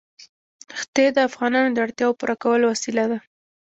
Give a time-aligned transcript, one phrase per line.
[0.79, 3.19] ښتې د افغانانو د اړتیاوو د پوره کولو وسیله ده.